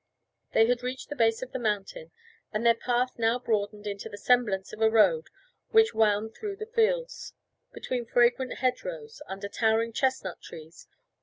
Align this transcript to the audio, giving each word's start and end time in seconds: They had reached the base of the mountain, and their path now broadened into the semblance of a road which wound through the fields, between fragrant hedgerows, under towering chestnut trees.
They 0.53 0.65
had 0.65 0.81
reached 0.81 1.09
the 1.09 1.15
base 1.15 1.43
of 1.43 1.51
the 1.51 1.59
mountain, 1.59 2.09
and 2.51 2.65
their 2.65 2.73
path 2.73 3.19
now 3.19 3.37
broadened 3.37 3.85
into 3.85 4.09
the 4.09 4.17
semblance 4.17 4.73
of 4.73 4.81
a 4.81 4.89
road 4.89 5.27
which 5.69 5.93
wound 5.93 6.33
through 6.33 6.55
the 6.55 6.65
fields, 6.65 7.33
between 7.71 8.07
fragrant 8.07 8.55
hedgerows, 8.55 9.21
under 9.27 9.47
towering 9.47 9.93
chestnut 9.93 10.41
trees. 10.41 10.87